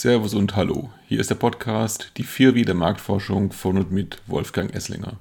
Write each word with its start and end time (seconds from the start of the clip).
Servus 0.00 0.32
und 0.32 0.56
Hallo. 0.56 0.88
Hier 1.08 1.20
ist 1.20 1.28
der 1.28 1.34
Podcast 1.34 2.12
Die 2.16 2.24
4W 2.24 2.64
der 2.64 2.74
Marktforschung 2.74 3.52
von 3.52 3.76
und 3.76 3.92
mit 3.92 4.16
Wolfgang 4.26 4.74
Esslinger. 4.74 5.18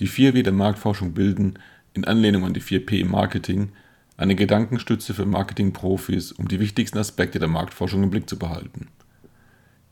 Die 0.00 0.08
4W 0.08 0.42
der 0.42 0.52
Marktforschung 0.52 1.12
bilden, 1.12 1.60
in 1.94 2.04
Anlehnung 2.04 2.44
an 2.44 2.52
die 2.52 2.60
4P 2.60 2.98
im 2.98 3.12
Marketing, 3.12 3.68
eine 4.16 4.34
Gedankenstütze 4.34 5.14
für 5.14 5.24
Marketingprofis, 5.24 6.32
um 6.32 6.48
die 6.48 6.58
wichtigsten 6.58 6.98
Aspekte 6.98 7.38
der 7.38 7.46
Marktforschung 7.46 8.02
im 8.02 8.10
Blick 8.10 8.28
zu 8.28 8.40
behalten. 8.40 8.88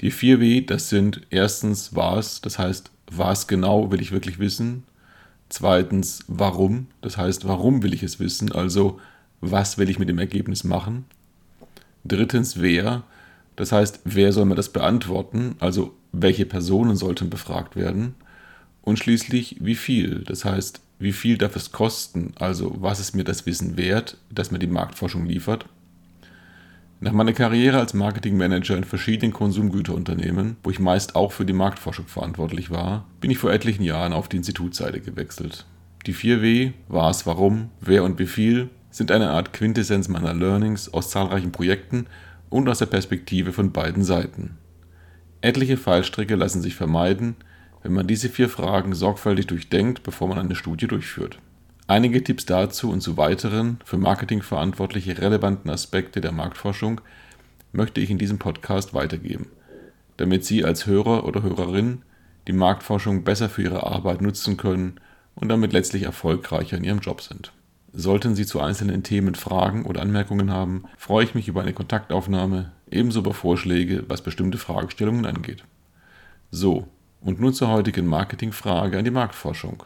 Die 0.01 0.11
4W, 0.11 0.67
das 0.67 0.89
sind 0.89 1.21
erstens 1.31 1.95
was, 1.95 2.41
das 2.41 2.59
heißt, 2.59 2.91
was 3.13 3.47
genau 3.47 3.93
will 3.93 4.03
ich 4.03 4.11
wirklich 4.11 4.41
wissen? 4.41 4.83
Zweitens, 5.51 6.25
warum, 6.27 6.89
das 7.01 7.17
heißt, 7.17 7.47
warum 7.47 7.85
will 7.85 7.95
ich 7.95 8.03
es 8.03 8.19
wissen, 8.19 8.51
also 8.51 8.99
was 9.41 9.79
will 9.79 9.89
ich 9.89 10.01
mit 10.01 10.09
dem 10.09 10.19
Ergebnis 10.19 10.65
machen? 10.65 11.05
Drittens, 12.05 12.61
wer, 12.61 13.05
das 13.57 13.73
heißt, 13.73 14.01
wer 14.05 14.33
soll 14.33 14.47
mir 14.47 14.55
das 14.55 14.71
beantworten? 14.71 15.57
Also 15.61 15.95
welche 16.13 16.47
Personen 16.47 16.97
sollten 16.97 17.31
befragt 17.31 17.77
werden? 17.77 18.15
Und 18.83 18.99
schließlich, 18.99 19.57
wie 19.61 19.77
viel? 19.77 20.25
Das 20.25 20.45
heißt, 20.45 20.81
wie 20.99 21.13
viel 21.13 21.39
darf 21.39 21.57
es 21.57 21.73
kosten? 21.73 22.33
Also 22.39 22.75
was 22.79 23.01
ist 23.01 23.15
mir 23.15 23.25
das 23.25 23.47
Wissen 23.47 23.77
wert, 23.77 24.19
das 24.31 24.51
mir 24.51 24.59
die 24.59 24.67
Marktforschung 24.67 25.27
liefert? 25.27 25.67
Nach 27.01 27.13
meiner 27.13 27.33
Karriere 27.33 27.79
als 27.79 27.93
Marketingmanager 27.93 28.77
in 28.77 28.85
verschiedenen 28.85 29.33
Konsumgüterunternehmen, 29.33 30.57
wo 30.63 30.71
ich 30.71 30.79
meist 30.79 31.17
auch 31.17 31.33
für 31.33 31.45
die 31.45 31.53
Marktforschung 31.53 32.07
verantwortlich 32.07 32.71
war, 32.71 33.07
bin 33.21 33.31
ich 33.31 33.39
vor 33.39 33.53
etlichen 33.53 33.83
Jahren 33.83 34.13
auf 34.13 34.29
die 34.29 34.39
Institutsseite 34.39 35.01
gewechselt. 35.01 35.67
Die 36.07 36.15
4W, 36.15 36.73
was, 36.89 37.27
warum, 37.27 37.71
wer 37.81 38.05
und 38.05 38.19
wie 38.19 38.27
viel, 38.27 38.71
sind 38.91 39.11
eine 39.11 39.31
Art 39.31 39.53
Quintessenz 39.53 40.09
meiner 40.09 40.35
Learnings 40.35 40.93
aus 40.93 41.11
zahlreichen 41.11 41.53
Projekten 41.53 42.07
und 42.55 42.69
aus 42.69 42.79
der 42.79 42.87
Perspektive 42.87 43.53
von 43.53 43.73
beiden 43.73 44.05
Seiten. 44.05 44.59
Etliche 45.41 45.77
Fallstricke 45.77 46.37
lassen 46.37 46.63
sich 46.63 46.77
vermeiden, 46.77 47.35
wenn 47.83 47.93
man 47.93 48.07
diese 48.07 48.29
vier 48.29 48.49
Fragen 48.49 48.95
sorgfältig 48.95 49.49
durchdenkt, 49.49 50.05
bevor 50.05 50.29
man 50.29 50.39
eine 50.39 50.55
Studie 50.55 50.87
durchführt. 50.87 51.41
Einige 51.89 52.23
Tipps 52.23 52.47
dazu 52.47 52.93
und 52.93 53.01
zu 53.01 53.17
weiteren 53.17 53.79
für 53.85 53.99
Marketingverantwortliche 53.99 55.19
relevanten 55.21 55.69
Aspekte 55.69 56.21
der 56.21 56.31
Marktforschung 56.31 57.01
möchte 57.73 58.01
ich 58.01 58.09
in 58.09 58.19
diesem 58.19 58.39
Podcast 58.39 58.95
weitergeben, 58.95 59.49
damit 60.17 60.45
Sie 60.45 60.65
als 60.65 60.87
Hörer 60.87 61.25
oder 61.25 61.43
Hörerin 61.43 62.03
die 62.47 62.53
Marktforschung 62.53 63.25
besser 63.25 63.49
für 63.49 63.63
Ihre 63.63 63.85
Arbeit 63.85 64.23
nutzen 64.23 64.57
können 64.57 65.01
und 65.35 65.49
damit 65.49 65.73
letztlich 65.73 66.05
erfolgreicher 66.05 66.77
in 66.77 66.85
Ihrem 66.85 67.01
Job 67.01 67.21
sind. 67.21 67.53
Sollten 67.97 68.35
Sie 68.35 68.45
zu 68.45 68.61
einzelnen 68.61 69.05
Themen 69.05 69.37
Fragen 69.37 69.85
oder 69.85 70.03
Anmerkungen 70.03 70.51
haben, 70.51 70.83
freue 70.99 71.23
ich 71.23 71.37
mich 71.37 71.47
über 71.47 71.63
eine 71.63 71.73
Kontaktaufnahme, 71.73 72.73
ebenso 72.91 73.21
über 73.21 73.33
Vorschläge, 73.33 74.03
was 74.09 74.21
bestimmte 74.21 74.59
Fragestellungen 74.59 75.25
angeht. 75.27 75.63
So, 76.51 76.89
und 77.21 77.41
nun 77.41 77.55
zur 77.55 77.69
heutigen 77.69 78.07
Marketingfrage 78.07 78.99
an 78.99 79.05
die 79.05 79.13
Marktforschung. 79.13 79.85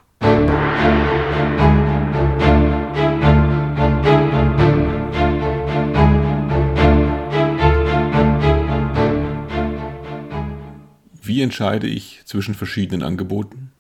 Wie 11.23 11.43
entscheide 11.43 11.87
ich 11.87 12.23
zwischen 12.25 12.55
verschiedenen 12.55 13.03
Angeboten? 13.03 13.71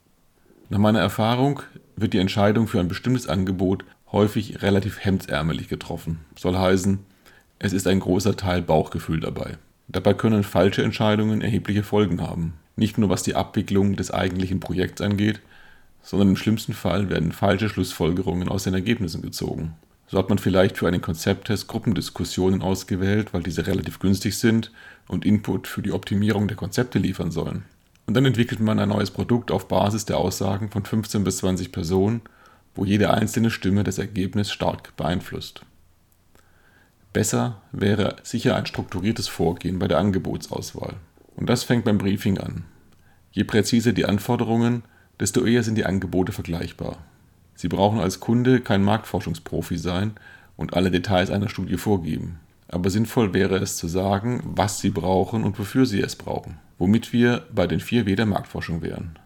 Nach 0.68 0.78
meiner 0.78 1.00
Erfahrung 1.00 1.62
wird 1.96 2.12
die 2.12 2.18
Entscheidung 2.18 2.68
für 2.68 2.78
ein 2.78 2.88
bestimmtes 2.88 3.26
Angebot 3.26 3.86
häufig 4.12 4.62
relativ 4.62 5.04
hemdsärmelig 5.04 5.68
getroffen. 5.68 6.20
Soll 6.36 6.56
heißen, 6.56 7.00
es 7.58 7.72
ist 7.72 7.86
ein 7.86 8.00
großer 8.00 8.36
Teil 8.36 8.62
Bauchgefühl 8.62 9.20
dabei. 9.20 9.58
Dabei 9.88 10.14
können 10.14 10.44
falsche 10.44 10.82
Entscheidungen 10.82 11.40
erhebliche 11.40 11.82
Folgen 11.82 12.20
haben. 12.20 12.54
Nicht 12.76 12.98
nur 12.98 13.08
was 13.08 13.22
die 13.22 13.34
Abwicklung 13.34 13.96
des 13.96 14.10
eigentlichen 14.10 14.60
Projekts 14.60 15.00
angeht, 15.00 15.40
sondern 16.02 16.28
im 16.28 16.36
schlimmsten 16.36 16.72
Fall 16.72 17.10
werden 17.10 17.32
falsche 17.32 17.68
Schlussfolgerungen 17.68 18.48
aus 18.48 18.64
den 18.64 18.74
Ergebnissen 18.74 19.22
gezogen. 19.22 19.74
So 20.06 20.16
hat 20.16 20.28
man 20.30 20.38
vielleicht 20.38 20.78
für 20.78 20.88
einen 20.88 21.02
Konzepttest 21.02 21.68
Gruppendiskussionen 21.68 22.62
ausgewählt, 22.62 23.34
weil 23.34 23.42
diese 23.42 23.66
relativ 23.66 23.98
günstig 23.98 24.38
sind 24.38 24.72
und 25.06 25.26
Input 25.26 25.66
für 25.66 25.82
die 25.82 25.92
Optimierung 25.92 26.48
der 26.48 26.56
Konzepte 26.56 26.98
liefern 26.98 27.30
sollen. 27.30 27.64
Und 28.06 28.14
dann 28.14 28.24
entwickelt 28.24 28.60
man 28.60 28.78
ein 28.78 28.88
neues 28.88 29.10
Produkt 29.10 29.50
auf 29.50 29.68
Basis 29.68 30.06
der 30.06 30.16
Aussagen 30.16 30.70
von 30.70 30.84
15 30.84 31.24
bis 31.24 31.38
20 31.38 31.72
Personen 31.72 32.22
wo 32.78 32.84
jede 32.84 33.12
einzelne 33.12 33.50
Stimme 33.50 33.82
das 33.82 33.98
Ergebnis 33.98 34.52
stark 34.52 34.96
beeinflusst. 34.96 35.62
Besser 37.12 37.60
wäre 37.72 38.16
sicher 38.22 38.54
ein 38.54 38.66
strukturiertes 38.66 39.26
Vorgehen 39.26 39.80
bei 39.80 39.88
der 39.88 39.98
Angebotsauswahl. 39.98 40.94
Und 41.34 41.48
das 41.48 41.64
fängt 41.64 41.84
beim 41.84 41.98
Briefing 41.98 42.38
an. 42.38 42.64
Je 43.32 43.42
präziser 43.42 43.92
die 43.92 44.04
Anforderungen, 44.04 44.84
desto 45.18 45.44
eher 45.44 45.64
sind 45.64 45.74
die 45.74 45.86
Angebote 45.86 46.30
vergleichbar. 46.30 46.98
Sie 47.56 47.66
brauchen 47.66 47.98
als 47.98 48.20
Kunde 48.20 48.60
kein 48.60 48.84
Marktforschungsprofi 48.84 49.76
sein 49.76 50.12
und 50.56 50.74
alle 50.74 50.92
Details 50.92 51.30
einer 51.30 51.48
Studie 51.48 51.78
vorgeben. 51.78 52.38
Aber 52.68 52.90
sinnvoll 52.90 53.34
wäre 53.34 53.56
es 53.56 53.76
zu 53.76 53.88
sagen, 53.88 54.40
was 54.44 54.78
Sie 54.78 54.90
brauchen 54.90 55.42
und 55.42 55.58
wofür 55.58 55.84
Sie 55.84 56.00
es 56.00 56.14
brauchen. 56.14 56.58
Womit 56.78 57.12
wir 57.12 57.44
bei 57.52 57.66
den 57.66 57.80
vier 57.80 58.06
W 58.06 58.14
der 58.14 58.26
Marktforschung 58.26 58.82
wären. 58.82 59.18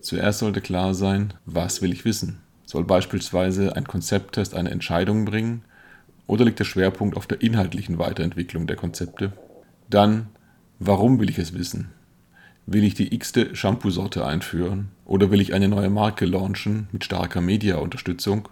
Zuerst 0.00 0.40
sollte 0.40 0.60
klar 0.60 0.94
sein, 0.94 1.34
was 1.46 1.80
will 1.80 1.92
ich 1.92 2.04
wissen? 2.04 2.40
Soll 2.72 2.84
beispielsweise 2.84 3.76
ein 3.76 3.86
Konzepttest 3.86 4.54
eine 4.54 4.70
Entscheidung 4.70 5.26
bringen 5.26 5.60
oder 6.26 6.46
liegt 6.46 6.58
der 6.58 6.64
Schwerpunkt 6.64 7.18
auf 7.18 7.26
der 7.26 7.42
inhaltlichen 7.42 7.98
Weiterentwicklung 7.98 8.66
der 8.66 8.76
Konzepte? 8.76 9.34
Dann, 9.90 10.28
warum 10.78 11.20
will 11.20 11.28
ich 11.28 11.38
es 11.38 11.52
wissen? 11.52 11.90
Will 12.64 12.82
ich 12.82 12.94
die 12.94 13.14
x-te 13.14 13.54
Shampoo-Sorte 13.54 14.24
einführen 14.24 14.88
oder 15.04 15.30
will 15.30 15.42
ich 15.42 15.52
eine 15.52 15.68
neue 15.68 15.90
Marke 15.90 16.24
launchen 16.24 16.88
mit 16.92 17.04
starker 17.04 17.42
Media-Unterstützung? 17.42 18.48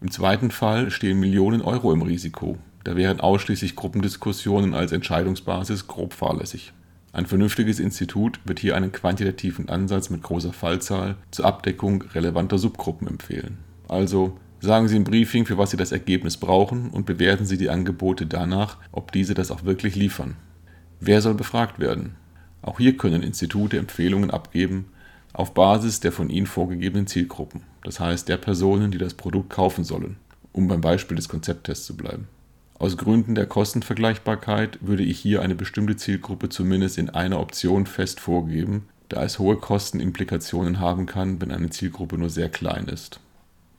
Im 0.00 0.12
zweiten 0.12 0.52
Fall 0.52 0.92
stehen 0.92 1.18
Millionen 1.18 1.60
Euro 1.60 1.92
im 1.92 2.02
Risiko. 2.02 2.58
Da 2.84 2.94
wären 2.94 3.18
ausschließlich 3.18 3.74
Gruppendiskussionen 3.74 4.74
als 4.74 4.92
Entscheidungsbasis 4.92 5.88
grob 5.88 6.12
fahrlässig. 6.12 6.72
Ein 7.14 7.26
vernünftiges 7.26 7.78
Institut 7.78 8.40
wird 8.44 8.58
hier 8.58 8.74
einen 8.74 8.90
quantitativen 8.90 9.68
Ansatz 9.68 10.10
mit 10.10 10.24
großer 10.24 10.52
Fallzahl 10.52 11.14
zur 11.30 11.44
Abdeckung 11.44 12.02
relevanter 12.12 12.58
Subgruppen 12.58 13.06
empfehlen. 13.06 13.58
Also 13.86 14.36
sagen 14.58 14.88
Sie 14.88 14.96
im 14.96 15.04
Briefing, 15.04 15.46
für 15.46 15.56
was 15.56 15.70
Sie 15.70 15.76
das 15.76 15.92
Ergebnis 15.92 16.38
brauchen 16.38 16.90
und 16.90 17.06
bewerten 17.06 17.46
Sie 17.46 17.56
die 17.56 17.70
Angebote 17.70 18.26
danach, 18.26 18.78
ob 18.90 19.12
diese 19.12 19.34
das 19.34 19.52
auch 19.52 19.62
wirklich 19.62 19.94
liefern. 19.94 20.34
Wer 20.98 21.22
soll 21.22 21.34
befragt 21.34 21.78
werden? 21.78 22.16
Auch 22.62 22.78
hier 22.78 22.96
können 22.96 23.22
Institute 23.22 23.78
Empfehlungen 23.78 24.32
abgeben 24.32 24.86
auf 25.32 25.54
Basis 25.54 26.00
der 26.00 26.10
von 26.10 26.30
ihnen 26.30 26.48
vorgegebenen 26.48 27.06
Zielgruppen, 27.06 27.62
das 27.84 28.00
heißt 28.00 28.28
der 28.28 28.38
Personen, 28.38 28.90
die 28.90 28.98
das 28.98 29.14
Produkt 29.14 29.50
kaufen 29.50 29.84
sollen, 29.84 30.16
um 30.50 30.66
beim 30.66 30.80
Beispiel 30.80 31.16
des 31.16 31.28
Konzepttests 31.28 31.86
zu 31.86 31.96
bleiben. 31.96 32.26
Aus 32.78 32.96
Gründen 32.96 33.34
der 33.34 33.46
Kostenvergleichbarkeit 33.46 34.78
würde 34.80 35.04
ich 35.04 35.18
hier 35.18 35.42
eine 35.42 35.54
bestimmte 35.54 35.96
Zielgruppe 35.96 36.48
zumindest 36.48 36.98
in 36.98 37.10
einer 37.10 37.40
Option 37.40 37.86
fest 37.86 38.20
vorgeben, 38.20 38.88
da 39.08 39.22
es 39.22 39.38
hohe 39.38 39.56
Kostenimplikationen 39.56 40.80
haben 40.80 41.06
kann, 41.06 41.40
wenn 41.40 41.52
eine 41.52 41.70
Zielgruppe 41.70 42.18
nur 42.18 42.30
sehr 42.30 42.48
klein 42.48 42.86
ist. 42.86 43.20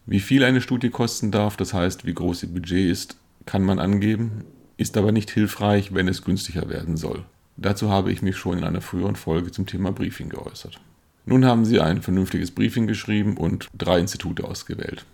Wie 0.05 0.19
viel 0.19 0.43
eine 0.43 0.61
Studie 0.61 0.89
kosten 0.89 1.31
darf, 1.31 1.57
das 1.57 1.73
heißt 1.73 2.05
wie 2.05 2.13
groß 2.13 2.43
ihr 2.43 2.49
Budget 2.49 2.89
ist, 2.89 3.17
kann 3.45 3.63
man 3.63 3.79
angeben, 3.79 4.45
ist 4.77 4.97
aber 4.97 5.11
nicht 5.11 5.29
hilfreich, 5.31 5.93
wenn 5.93 6.07
es 6.07 6.23
günstiger 6.23 6.69
werden 6.69 6.95
soll. 6.95 7.25
Dazu 7.57 7.89
habe 7.89 8.11
ich 8.11 8.21
mich 8.21 8.37
schon 8.37 8.59
in 8.59 8.63
einer 8.63 8.81
früheren 8.81 9.15
Folge 9.15 9.51
zum 9.51 9.65
Thema 9.65 9.91
Briefing 9.91 10.29
geäußert. 10.29 10.79
Nun 11.25 11.45
haben 11.45 11.65
Sie 11.65 11.79
ein 11.79 12.01
vernünftiges 12.01 12.51
Briefing 12.51 12.85
geschrieben 12.85 13.37
und 13.37 13.67
drei 13.75 13.99
Institute 13.99 14.43
ausgewählt. 14.43 15.05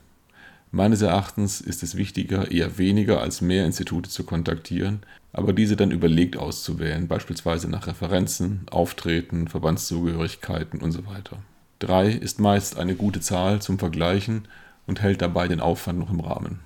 Meines 0.74 1.02
Erachtens 1.02 1.60
ist 1.60 1.84
es 1.84 1.98
wichtiger, 1.98 2.50
eher 2.50 2.78
weniger 2.78 3.20
als 3.20 3.42
mehr 3.42 3.66
Institute 3.66 4.10
zu 4.10 4.24
kontaktieren, 4.24 5.02
aber 5.34 5.52
diese 5.52 5.76
dann 5.76 5.92
überlegt 5.92 6.38
auszuwählen, 6.38 7.10
beispielsweise 7.10 7.70
nach 7.70 7.88
Referenzen, 7.88 8.62
Auftreten, 8.72 9.50
Verbandszugehörigkeiten 9.50 10.80
und 10.80 10.94
so 10.94 11.06
weiter. 11.06 11.40
Drei 11.80 12.10
ist 12.10 12.40
meist 12.40 12.80
eine 12.80 12.96
gute 12.96 13.20
Zahl 13.20 13.62
zum 13.62 13.80
Vergleichen 13.80 14.48
und 14.88 15.02
hält 15.02 15.22
dabei 15.22 15.50
den 15.50 15.60
Aufwand 15.60 16.00
noch 16.00 16.10
im 16.10 16.22
Rahmen. 16.22 16.60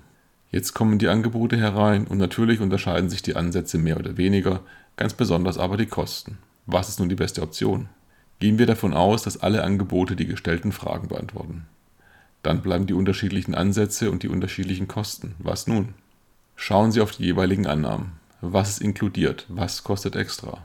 Jetzt 0.52 0.72
kommen 0.72 1.00
die 1.00 1.08
Angebote 1.08 1.56
herein 1.56 2.06
und 2.06 2.18
natürlich 2.18 2.60
unterscheiden 2.60 3.10
sich 3.10 3.22
die 3.22 3.34
Ansätze 3.34 3.76
mehr 3.76 3.96
oder 3.96 4.16
weniger, 4.16 4.60
ganz 4.96 5.14
besonders 5.14 5.58
aber 5.58 5.76
die 5.76 5.86
Kosten. 5.86 6.38
Was 6.66 6.88
ist 6.88 7.00
nun 7.00 7.08
die 7.08 7.16
beste 7.16 7.42
Option? 7.42 7.88
Gehen 8.38 8.58
wir 8.58 8.66
davon 8.66 8.94
aus, 8.94 9.22
dass 9.22 9.40
alle 9.40 9.64
Angebote 9.64 10.14
die 10.14 10.26
gestellten 10.26 10.70
Fragen 10.70 11.08
beantworten. 11.08 11.66
Dann 12.46 12.62
bleiben 12.62 12.86
die 12.86 12.94
unterschiedlichen 12.94 13.56
Ansätze 13.56 14.08
und 14.08 14.22
die 14.22 14.28
unterschiedlichen 14.28 14.86
Kosten. 14.86 15.34
Was 15.40 15.66
nun? 15.66 15.94
Schauen 16.54 16.92
Sie 16.92 17.00
auf 17.00 17.10
die 17.10 17.24
jeweiligen 17.24 17.66
Annahmen. 17.66 18.12
Was 18.40 18.68
ist 18.68 18.82
inkludiert? 18.82 19.46
Was 19.48 19.82
kostet 19.82 20.14
extra? 20.14 20.64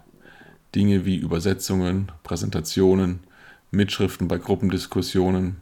Dinge 0.75 1.05
wie 1.05 1.15
Übersetzungen, 1.15 2.11
Präsentationen, 2.21 3.21
Mitschriften 3.71 4.27
bei 4.27 4.37
Gruppendiskussionen. 4.37 5.55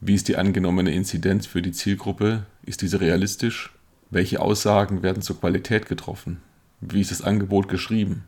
Wie 0.00 0.14
ist 0.14 0.28
die 0.28 0.38
angenommene 0.38 0.92
Inzidenz 0.92 1.44
für 1.46 1.60
die 1.60 1.72
Zielgruppe? 1.72 2.46
Ist 2.64 2.80
diese 2.80 3.02
realistisch? 3.02 3.74
Welche 4.08 4.40
Aussagen 4.40 5.02
werden 5.02 5.20
zur 5.20 5.38
Qualität 5.38 5.90
getroffen? 5.90 6.40
Wie 6.80 7.02
ist 7.02 7.10
das 7.10 7.20
Angebot 7.20 7.68
geschrieben? 7.68 8.24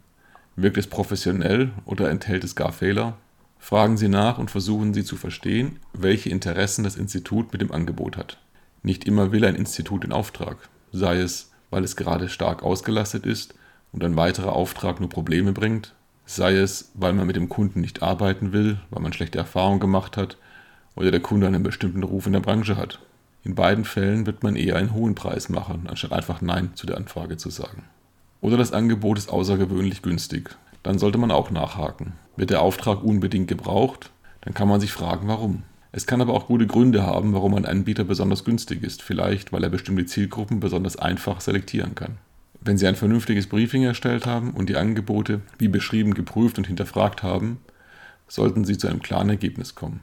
Wirkt 0.54 0.76
es 0.76 0.86
professionell 0.86 1.70
oder 1.86 2.10
enthält 2.10 2.44
es 2.44 2.54
gar 2.54 2.72
Fehler? 2.72 3.16
Fragen 3.58 3.96
Sie 3.96 4.08
nach 4.08 4.38
und 4.38 4.50
versuchen 4.50 4.94
Sie 4.94 5.04
zu 5.04 5.16
verstehen, 5.16 5.78
welche 5.92 6.30
Interessen 6.30 6.84
das 6.84 6.96
Institut 6.96 7.52
mit 7.52 7.60
dem 7.60 7.72
Angebot 7.72 8.16
hat. 8.16 8.38
Nicht 8.82 9.04
immer 9.04 9.32
will 9.32 9.44
ein 9.44 9.56
Institut 9.56 10.04
den 10.04 10.12
Auftrag, 10.12 10.56
sei 10.92 11.18
es, 11.18 11.50
weil 11.70 11.84
es 11.84 11.96
gerade 11.96 12.28
stark 12.28 12.62
ausgelastet 12.62 13.26
ist 13.26 13.54
und 13.92 14.04
ein 14.04 14.16
weiterer 14.16 14.54
Auftrag 14.54 15.00
nur 15.00 15.08
Probleme 15.08 15.52
bringt, 15.52 15.94
sei 16.24 16.56
es, 16.56 16.90
weil 16.94 17.12
man 17.12 17.26
mit 17.26 17.36
dem 17.36 17.48
Kunden 17.48 17.80
nicht 17.80 18.02
arbeiten 18.02 18.52
will, 18.52 18.78
weil 18.90 19.02
man 19.02 19.12
schlechte 19.12 19.38
Erfahrungen 19.38 19.80
gemacht 19.80 20.16
hat 20.16 20.38
oder 20.94 21.10
der 21.10 21.20
Kunde 21.20 21.46
einen 21.46 21.62
bestimmten 21.62 22.02
Ruf 22.02 22.26
in 22.26 22.32
der 22.32 22.40
Branche 22.40 22.76
hat. 22.76 23.00
In 23.44 23.54
beiden 23.54 23.84
Fällen 23.84 24.26
wird 24.26 24.42
man 24.42 24.56
eher 24.56 24.76
einen 24.76 24.92
hohen 24.92 25.14
Preis 25.14 25.48
machen, 25.48 25.86
anstatt 25.88 26.12
einfach 26.12 26.40
Nein 26.40 26.70
zu 26.74 26.86
der 26.86 26.96
Anfrage 26.96 27.36
zu 27.36 27.50
sagen. 27.50 27.84
Oder 28.40 28.56
das 28.56 28.72
Angebot 28.72 29.18
ist 29.18 29.30
außergewöhnlich 29.30 30.02
günstig. 30.02 30.56
Dann 30.88 30.98
sollte 30.98 31.18
man 31.18 31.30
auch 31.30 31.50
nachhaken. 31.50 32.14
Wird 32.36 32.48
der 32.48 32.62
Auftrag 32.62 33.04
unbedingt 33.04 33.46
gebraucht, 33.46 34.10
dann 34.40 34.54
kann 34.54 34.68
man 34.68 34.80
sich 34.80 34.90
fragen, 34.90 35.28
warum. 35.28 35.64
Es 35.92 36.06
kann 36.06 36.22
aber 36.22 36.32
auch 36.32 36.46
gute 36.46 36.66
Gründe 36.66 37.02
haben, 37.02 37.34
warum 37.34 37.52
ein 37.56 37.66
Anbieter 37.66 38.04
besonders 38.04 38.42
günstig 38.42 38.82
ist, 38.82 39.02
vielleicht 39.02 39.52
weil 39.52 39.62
er 39.62 39.68
bestimmte 39.68 40.06
Zielgruppen 40.06 40.60
besonders 40.60 40.96
einfach 40.96 41.42
selektieren 41.42 41.94
kann. 41.94 42.16
Wenn 42.62 42.78
Sie 42.78 42.86
ein 42.86 42.96
vernünftiges 42.96 43.48
Briefing 43.48 43.82
erstellt 43.82 44.24
haben 44.24 44.52
und 44.52 44.70
die 44.70 44.78
Angebote 44.78 45.42
wie 45.58 45.68
beschrieben 45.68 46.14
geprüft 46.14 46.56
und 46.56 46.66
hinterfragt 46.66 47.22
haben, 47.22 47.58
sollten 48.26 48.64
Sie 48.64 48.78
zu 48.78 48.88
einem 48.88 49.02
klaren 49.02 49.28
Ergebnis 49.28 49.74
kommen. 49.74 50.00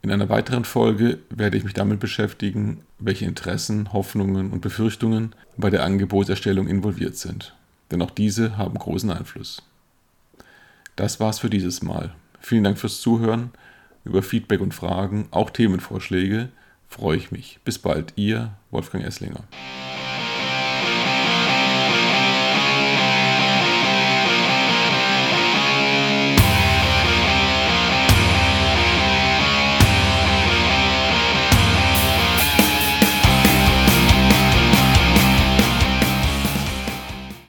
In 0.00 0.10
einer 0.10 0.30
weiteren 0.30 0.64
Folge 0.64 1.18
werde 1.28 1.58
ich 1.58 1.64
mich 1.64 1.74
damit 1.74 2.00
beschäftigen, 2.00 2.80
welche 2.98 3.26
Interessen, 3.26 3.92
Hoffnungen 3.92 4.50
und 4.50 4.62
Befürchtungen 4.62 5.34
bei 5.58 5.68
der 5.68 5.84
Angebotserstellung 5.84 6.68
involviert 6.68 7.18
sind. 7.18 7.54
Denn 7.90 8.00
auch 8.00 8.10
diese 8.10 8.56
haben 8.56 8.78
großen 8.78 9.10
Einfluss. 9.10 9.62
Das 11.00 11.18
war's 11.18 11.38
für 11.38 11.48
dieses 11.48 11.80
Mal. 11.80 12.12
Vielen 12.40 12.62
Dank 12.62 12.78
fürs 12.78 13.00
Zuhören. 13.00 13.52
Über 14.04 14.22
Feedback 14.22 14.60
und 14.60 14.74
Fragen, 14.74 15.28
auch 15.30 15.48
Themenvorschläge, 15.48 16.50
freue 16.88 17.16
ich 17.16 17.30
mich. 17.30 17.58
Bis 17.64 17.78
bald, 17.78 18.12
Ihr 18.16 18.50
Wolfgang 18.70 19.02
Esslinger. 19.06 19.44